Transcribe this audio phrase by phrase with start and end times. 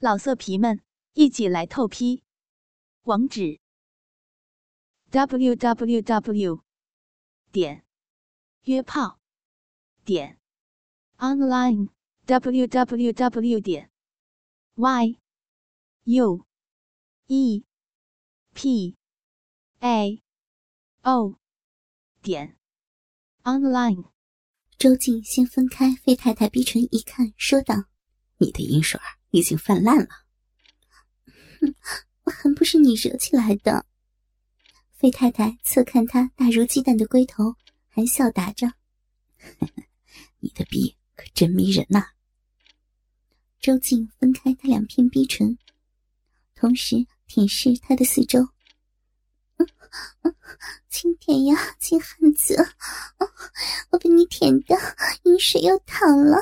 [0.00, 0.80] 老色皮们，
[1.14, 2.22] 一起来透批！
[3.02, 3.58] 网址
[5.10, 6.62] ：w w w
[7.50, 7.84] 点
[8.62, 9.18] 约炮
[10.04, 10.38] 点
[11.16, 11.88] online
[12.26, 13.90] w w w 点
[14.76, 15.18] y
[16.04, 16.46] u
[17.26, 17.64] e
[18.54, 18.96] p
[19.80, 20.22] a
[21.02, 21.40] o
[22.22, 22.56] 点
[23.42, 24.12] online。
[24.78, 27.88] 周静先分开费太太逼唇一看，说道
[28.38, 30.08] ：“你的银水儿已经泛滥了。
[31.60, 31.74] ”“哼，
[32.30, 33.86] 还不是你惹起来的。”
[34.98, 37.54] 费太太侧看他大如鸡蛋的龟头，
[37.88, 38.72] 含笑答着
[40.40, 42.04] ：“你的逼可真迷人呐。”
[43.60, 45.58] 周静分开他两片逼唇，
[46.54, 48.48] 同时舔舐他的四周。
[50.90, 52.56] 轻点呀，金汉子，
[53.90, 54.76] 我被你舔的
[55.24, 56.36] 饮水要淌了。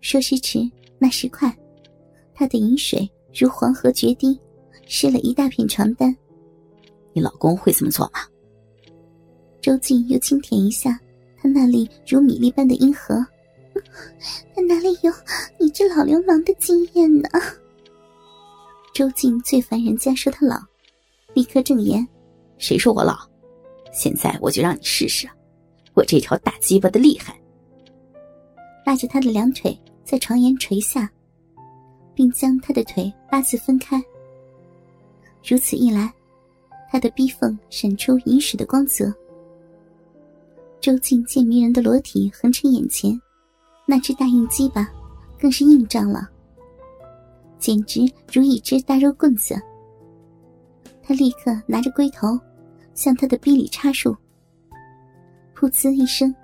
[0.00, 0.58] 说时迟，
[0.98, 1.54] 那时快，
[2.34, 4.38] 他的饮水如黄河决堤，
[4.86, 6.14] 湿了一大片床单。
[7.12, 8.20] 你老公会这么做吗？
[9.60, 11.00] 周静又轻舔一下
[11.36, 13.14] 他那里如米粒般的阴核，
[14.54, 15.12] 他哪里有
[15.58, 17.28] 你这老流氓的经验呢？
[18.92, 20.60] 周静最烦人家说他老。
[21.34, 22.06] 立刻正言
[22.58, 23.16] ：“谁说我老？
[23.92, 25.28] 现在我就让你试试，
[25.94, 27.36] 我这条大鸡巴的厉害。”
[28.86, 31.10] 拉着他的两腿在床沿垂下，
[32.14, 34.02] 并将他的腿八字分开。
[35.46, 36.12] 如此一来，
[36.90, 39.12] 他的逼缝闪出银石的光泽。
[40.80, 43.18] 周静见迷人的裸体横陈眼前，
[43.86, 44.86] 那只大硬鸡巴
[45.40, 46.28] 更是硬胀了，
[47.58, 49.54] 简直如一只大肉棍子。
[51.02, 52.38] 他立刻拿着龟头，
[52.94, 54.14] 向他的逼里插入。
[55.56, 56.34] 噗呲一声，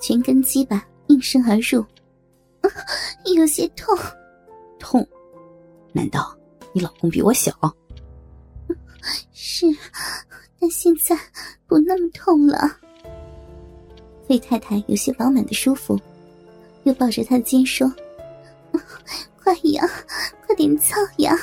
[0.00, 1.84] 全根鸡巴应声而入，
[3.36, 3.96] 有些痛。
[4.78, 5.06] 痛？
[5.92, 6.36] 难道
[6.72, 7.52] 你老公比我小？
[9.32, 9.66] 是，
[10.58, 11.16] 但现在
[11.66, 12.78] 不那么痛了。
[14.26, 16.00] 费太太有些饱满的舒服，
[16.84, 17.86] 又抱着他的肩说
[19.42, 19.86] ：“快痒，
[20.46, 21.38] 快点操痒！”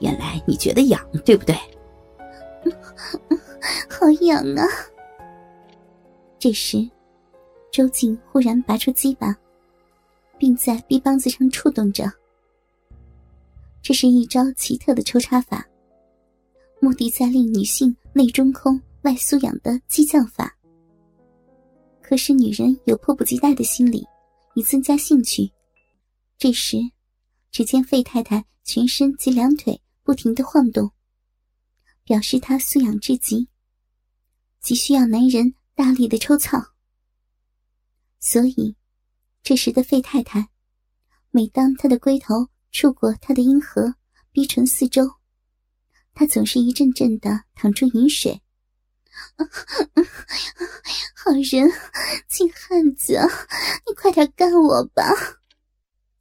[0.00, 1.54] 原来你觉得痒，对不对？
[3.88, 4.66] 好痒啊！
[6.38, 6.78] 这时，
[7.76, 9.36] 周静忽然拔出鸡巴，
[10.38, 12.10] 并在臂膀子上触动着。
[13.82, 15.62] 这是一招奇特的抽插法，
[16.80, 20.56] 目的在令女性内中空、外酥痒的激将法。
[22.00, 24.06] 可是女人有迫不及待的心理，
[24.54, 25.52] 以增加兴趣。
[26.38, 26.78] 这时，
[27.52, 29.78] 只见费太太全身及两腿。
[30.02, 30.90] 不停的晃动，
[32.04, 33.46] 表示她素养至极，
[34.62, 36.58] 急需要男人大力的抽操。
[38.18, 38.76] 所以，
[39.42, 40.48] 这时的费太太，
[41.30, 43.94] 每当她的龟头触过她的阴核、
[44.32, 45.08] 逼唇四周，
[46.14, 48.42] 她总是一阵阵的淌出饮水。
[51.14, 51.70] 好人，
[52.28, 53.18] 金汉子，
[53.86, 55.04] 你快点干我吧！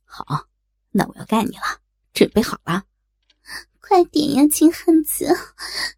[0.04, 0.48] 好，
[0.92, 1.82] 那我要干你了，
[2.14, 2.84] 准备好了。
[3.82, 5.26] 快点呀，金汉子，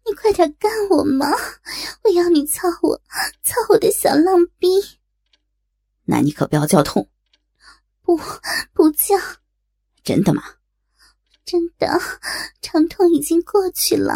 [0.04, 1.28] 你快点干我嘛！
[2.04, 3.00] 我要你操我，
[3.42, 4.97] 操我的小浪逼。
[6.10, 7.10] 那你可不要叫痛。
[8.00, 8.16] 不，
[8.72, 9.14] 不叫。
[10.02, 10.42] 真的吗？
[11.44, 12.00] 真的，
[12.62, 14.14] 长痛已经过去了。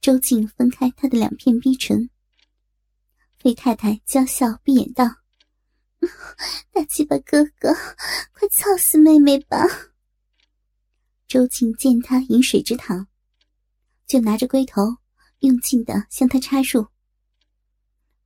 [0.00, 2.10] 周静分开他的两片逼唇。
[3.38, 5.04] 费太太娇笑闭眼道
[6.72, 7.74] ：“大鸡巴哥哥，
[8.32, 9.66] 快操死妹妹吧！”
[11.26, 13.08] 周静见他饮水之淌，
[14.06, 14.98] 就拿着龟头
[15.40, 16.86] 用劲的向他插入。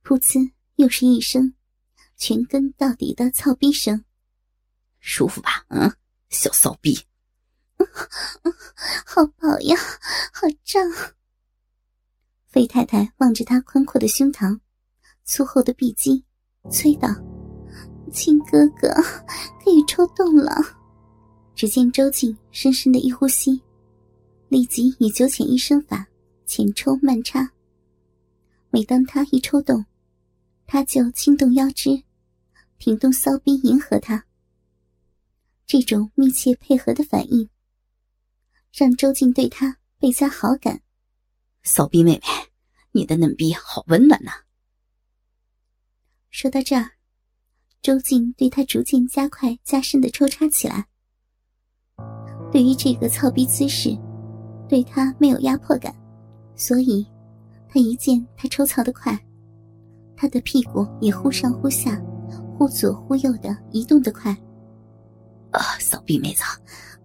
[0.03, 1.53] 噗呲，又是一声
[2.19, 4.03] 全根到底的操逼声，
[4.99, 5.65] 舒服吧？
[5.69, 5.89] 嗯，
[6.29, 6.99] 小骚逼，
[9.07, 9.77] 好饱呀，
[10.33, 10.83] 好胀。
[12.45, 14.59] 费太太望着他宽阔的胸膛、
[15.23, 16.25] 粗厚的臂肌，
[16.69, 17.07] 催道
[18.11, 18.93] ：“亲哥哥，
[19.63, 20.53] 可以抽动了。”
[21.55, 23.61] 只见周静深深的一呼吸，
[24.49, 26.05] 立即以九浅一深法
[26.45, 27.49] 浅抽慢插。
[28.71, 29.85] 每当他一抽动，
[30.67, 32.03] 他就轻动腰肢，
[32.79, 34.25] 挺动骚逼迎合他。
[35.67, 37.47] 这种密切配合的反应，
[38.73, 40.81] 让周静对他倍加好感。
[41.61, 42.21] 骚逼妹妹，
[42.93, 44.31] 你的嫩逼好温暖呐！
[46.31, 46.91] 说到这儿，
[47.81, 50.87] 周静对他逐渐加快加深的抽插起来。
[52.51, 53.95] 对于这个操逼姿势，
[54.67, 55.93] 对他没有压迫感，
[56.55, 57.05] 所以，
[57.67, 59.19] 他一见他抽操的快，
[60.15, 62.01] 他的屁股也忽上忽下，
[62.59, 64.33] 忽左忽右的移动的快，
[65.51, 66.43] 啊，扫地妹子，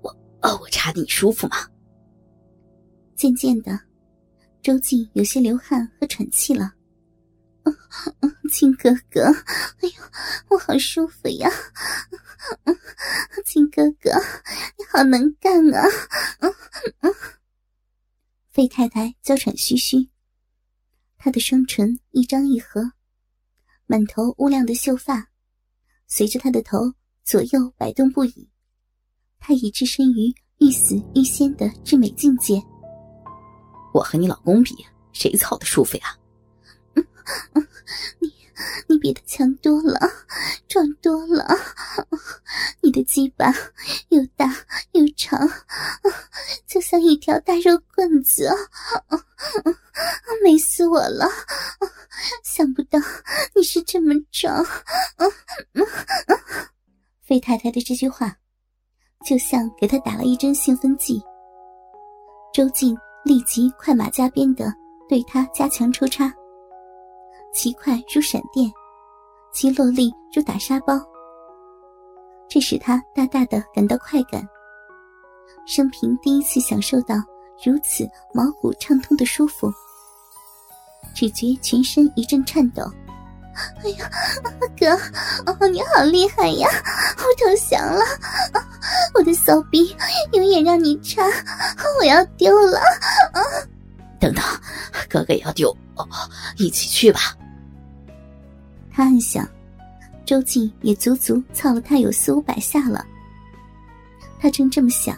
[0.02, 0.10] 我
[0.40, 1.56] 啊，我插的你舒服吗？
[3.14, 3.78] 渐渐的，
[4.62, 6.74] 周静有些流汗和喘气了。
[8.50, 9.26] 亲哥哥，
[9.80, 10.02] 哎呦，
[10.48, 11.48] 我好舒服呀！
[13.46, 14.10] 亲哥哥，
[14.76, 15.86] 你好能干啊！
[16.40, 17.14] 嗯
[18.50, 20.08] 费太太娇喘吁吁，
[21.16, 22.90] 她的双唇一张一合，
[23.86, 25.28] 满头乌亮的秀发
[26.06, 26.92] 随着他的头
[27.24, 28.48] 左右摆动不已，
[29.40, 32.62] 他已置身于欲死欲仙的至美境界。
[33.92, 34.74] 我和你老公比，
[35.12, 36.16] 谁操的舒服呀？
[38.20, 38.32] 你
[38.88, 39.98] 你比他强多了，
[40.68, 41.44] 壮多了。
[42.80, 43.52] 你的鸡巴
[44.10, 44.46] 又大
[44.92, 45.40] 又长，
[46.66, 48.48] 就像一条大肉棍子，
[50.42, 51.26] 美死我了！
[52.44, 52.98] 想不到
[53.54, 54.64] 你是这么壮。
[57.24, 58.36] 费太太的这句话，
[59.24, 61.22] 就像给他打了一针兴奋剂。
[62.52, 62.94] 周静
[63.24, 64.70] 立即快马加鞭的
[65.08, 66.30] 对他加强抽插。
[67.54, 68.70] 其快如闪电，
[69.54, 71.00] 其落力如打沙包。
[72.46, 74.46] 这使他大大的感到快感，
[75.66, 77.14] 生平第一次享受到
[77.64, 79.72] 如此毛骨畅通的舒服，
[81.14, 82.82] 只觉全身一阵颤抖。
[83.82, 84.10] 哎呀，
[84.78, 84.90] 哥，
[85.46, 86.68] 哦，你好厉害呀！
[87.18, 88.04] 我投降了，
[89.14, 89.94] 我的骚逼
[90.32, 91.22] 永远让你插，
[92.00, 92.80] 我要丢了。
[94.20, 94.42] 等等，
[95.08, 95.76] 哥哥也要丢，
[96.56, 97.20] 一起去吧。
[98.92, 99.46] 他暗想，
[100.24, 103.04] 周静也足足操了他有四五百下了。
[104.40, 105.16] 他正这么想，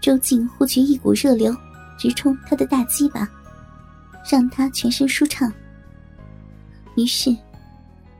[0.00, 1.54] 周静忽觉一股热流
[1.98, 3.28] 直冲他的大鸡巴，
[4.30, 5.52] 让他全身舒畅。
[6.96, 7.34] 于是，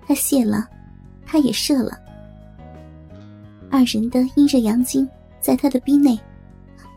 [0.07, 0.69] 他泄了，
[1.27, 1.99] 他也射了。
[3.71, 5.09] 二人的阴热阳精
[5.41, 6.19] 在他的逼内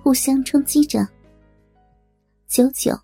[0.03, 1.07] 互相冲击着，
[2.47, 2.97] 久久，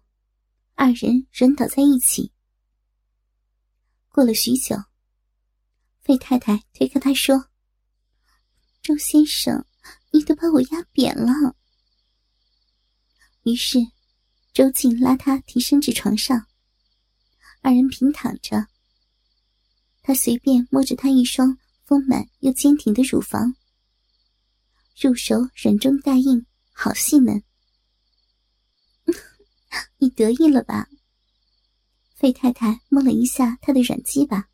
[0.75, 2.31] 二人软倒在一起。
[4.09, 4.75] 过了许久，
[6.01, 7.45] 费太太推开他说
[8.83, 9.65] ：“周先生，
[10.11, 11.55] 你都把我压扁了。”
[13.43, 13.79] 于是，
[14.53, 16.45] 周静拉他提升至床上，
[17.61, 18.67] 二人平躺着。
[20.03, 23.55] 他随便摸着她一双丰满又坚挺的乳房，
[24.99, 27.43] 入手软中带硬，好细嫩。
[29.97, 30.89] 你得意了吧？
[32.15, 34.49] 费太太摸了一下他的软鸡巴，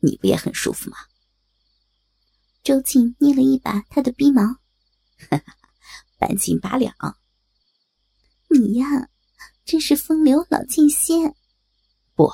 [0.00, 0.96] 你不也很舒服吗？
[2.62, 4.42] 周静捏了一把他的逼毛，
[5.28, 5.56] 哈哈，
[6.18, 6.94] 半斤八两。
[8.48, 9.10] 你呀，
[9.64, 11.34] 真是风流老剑仙。
[12.22, 12.32] 不，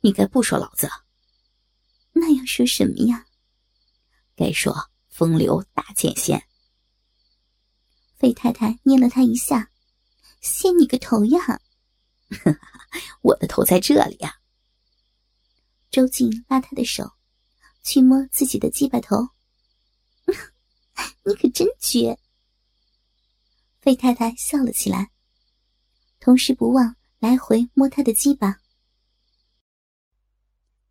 [0.00, 0.90] 你该不说老子。
[2.12, 3.26] 那要说什么呀？
[4.34, 6.42] 该说风流大剑仙。
[8.16, 9.70] 费太太捏了他一下，
[10.40, 11.60] 仙你个头呀！
[13.22, 14.40] 我的头在这里呀！
[15.92, 17.12] 周静拉他的手，
[17.84, 19.28] 去摸自己的鸡巴头。
[21.22, 22.18] 你可真绝！
[23.80, 25.12] 费太太笑了起来，
[26.18, 28.58] 同时不忘来回摸他的鸡巴。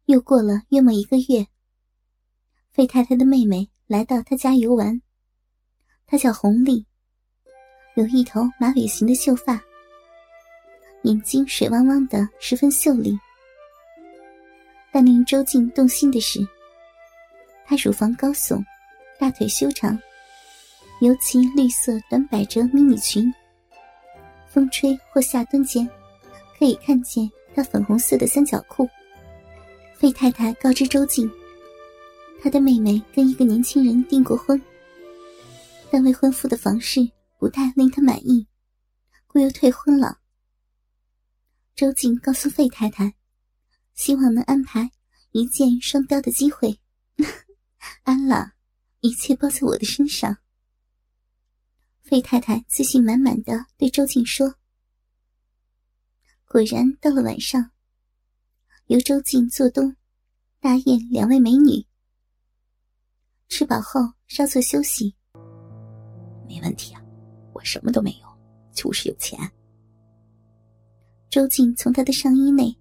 [0.07, 1.45] 又过了约莫一个月，
[2.71, 5.01] 费太太的妹妹来到他家游玩，
[6.05, 6.85] 她叫红丽，
[7.95, 9.61] 有一头马尾型的秀发。
[11.03, 13.19] 眼睛水汪汪的，十分秀丽。
[14.93, 16.39] 但令周静动心的是，
[17.65, 18.63] 她乳房高耸，
[19.19, 19.99] 大腿修长，
[21.01, 23.29] 尤其绿色短百褶迷你裙，
[24.47, 25.85] 风吹或下蹲间，
[26.57, 28.89] 可以看见她粉红色的三角裤。
[29.99, 31.29] 费太太告知周静，
[32.39, 34.61] 她的妹妹跟一个年轻人订过婚，
[35.89, 36.99] 但未婚夫的房事
[37.39, 38.45] 不太令她满意，
[39.25, 40.19] 故又退婚了。
[41.75, 43.15] 周静告诉费太太，
[43.95, 44.91] 希望能安排
[45.31, 46.79] 一箭双雕的机会。
[48.03, 48.53] 安了，
[48.99, 50.37] 一切包在我的身上。
[52.03, 54.55] 费太太自信满满的对周静说。
[56.45, 57.71] 果然，到了晚上，
[58.87, 59.93] 由周静做东，
[60.61, 61.85] 大宴两位美女。
[63.49, 65.13] 吃饱后稍作休息。
[66.47, 67.03] 没问题啊，
[67.51, 68.27] 我什么都没有，
[68.71, 69.37] 就是有钱。
[71.29, 72.73] 周静从他的上衣内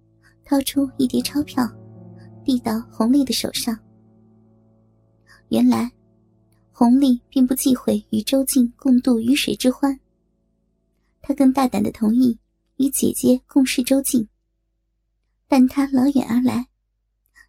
[0.45, 1.69] 掏出一叠钞票，
[2.45, 3.77] 递到红丽的手上。
[5.49, 5.91] 原来，
[6.71, 9.99] 红丽并不忌讳与周静共度鱼水之欢。
[11.21, 12.39] 她更大胆的同意
[12.77, 14.25] 与姐姐共侍周静。
[15.47, 16.67] 但她老远而来，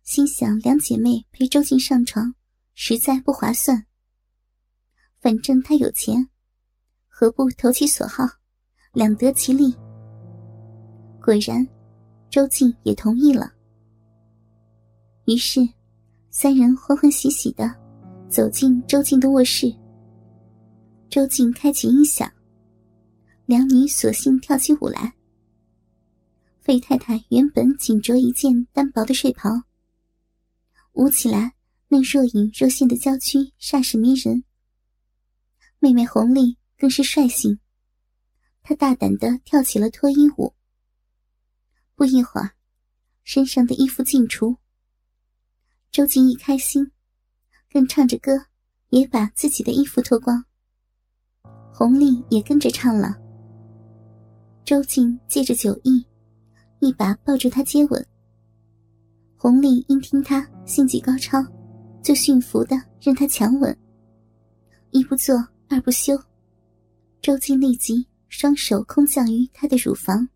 [0.05, 2.35] 心想两姐妹陪周静上床，
[2.75, 3.85] 实在不划算，
[5.21, 6.29] 反正他有钱，
[7.09, 8.25] 何不投其所好，
[8.93, 9.75] 两得其利？
[11.21, 11.67] 果然，
[12.31, 13.53] 周静也同意了。
[15.27, 15.61] 于是，
[16.31, 17.75] 三人欢欢喜喜的
[18.31, 19.75] 走进周静的卧室。
[21.11, 22.31] 周静开启音响，
[23.45, 25.13] 两女索性跳起舞来。
[26.69, 29.49] 费太太原本仅着一件单薄的睡袍，
[30.93, 31.55] 舞起来
[31.89, 34.45] 那若隐若现的娇躯煞是迷人。
[35.79, 37.59] 妹妹红丽更是率性，
[38.63, 40.53] 她大胆的跳起了脱衣舞。
[41.95, 42.51] 不一会儿，
[43.25, 44.55] 身上的衣服尽除。
[45.91, 46.93] 周静一开心，
[47.73, 48.45] 更唱着歌，
[48.91, 50.45] 也把自己的衣服脱光。
[51.73, 53.17] 红丽也跟着唱了。
[54.67, 56.05] 周静借着酒意。
[56.81, 58.07] 一把抱住他接吻，
[59.37, 61.45] 红丽因听他性技高超，
[62.03, 63.77] 就驯服的任他强吻。
[64.91, 65.37] 一不做
[65.69, 66.17] 二不休，
[67.21, 70.29] 周静立即双手空降于他的乳房，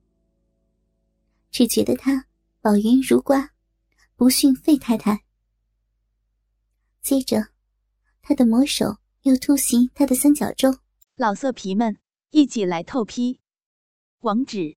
[1.51, 2.27] 只觉得他
[2.61, 3.51] 宝云如瓜，
[4.17, 5.25] 不逊费太太。
[7.01, 7.49] 接着，
[8.21, 10.75] 他的魔手又突袭他的三角洲。
[11.17, 11.99] 老色皮们，
[12.31, 13.41] 一起来透批，
[14.21, 14.77] 网址。